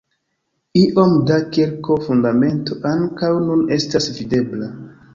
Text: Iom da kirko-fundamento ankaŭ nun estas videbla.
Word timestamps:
Iom 0.83 1.13
da 1.33 1.37
kirko-fundamento 1.59 2.81
ankaŭ 2.95 3.33
nun 3.47 3.65
estas 3.81 4.13
videbla. 4.21 4.77